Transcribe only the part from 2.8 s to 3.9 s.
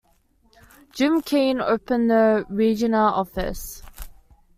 office.